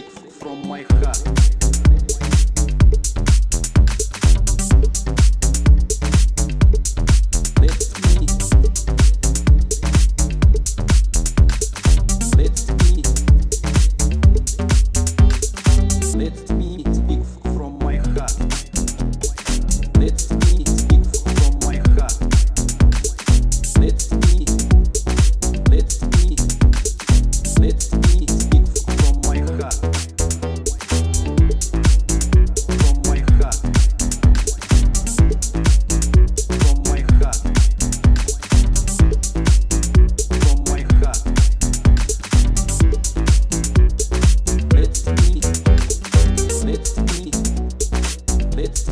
from 0.00 0.66
my 0.68 0.82
heart. 0.82 1.97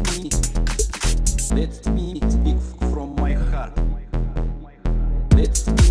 me, 0.05 0.31
let 1.53 1.87
me 1.95 2.21
speak 2.29 2.61
from 2.93 3.17
my 3.17 3.33
heart. 3.33 3.73
Let 5.33 5.67
me 5.67 5.86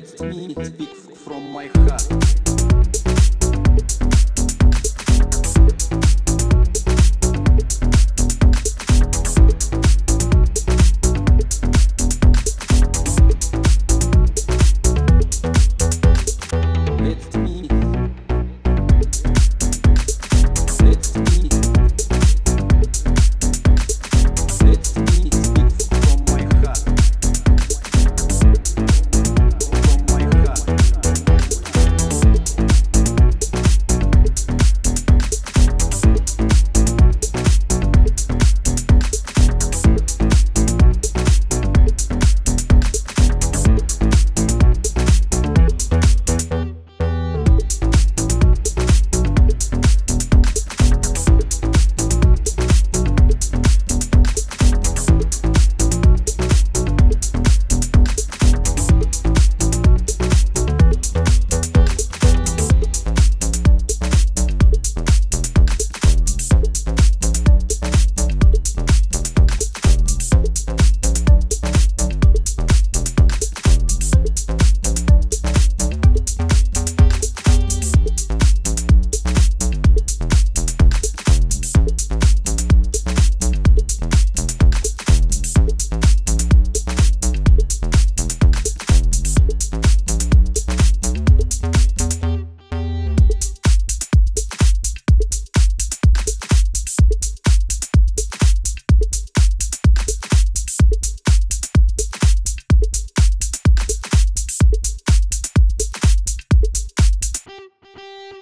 Let 0.00 0.34
me 0.34 0.54
speak 0.64 0.96
from 1.14 1.52
my 1.52 1.66
heart. 1.66 2.49